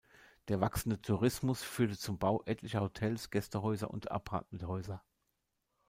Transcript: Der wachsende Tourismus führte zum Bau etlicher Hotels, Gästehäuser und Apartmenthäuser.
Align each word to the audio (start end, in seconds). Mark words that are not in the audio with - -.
Der 0.47 0.59
wachsende 0.61 0.99
Tourismus 0.99 1.61
führte 1.61 1.95
zum 1.95 2.17
Bau 2.17 2.41
etlicher 2.47 2.81
Hotels, 2.81 3.29
Gästehäuser 3.29 3.91
und 3.91 4.09
Apartmenthäuser. 4.09 5.03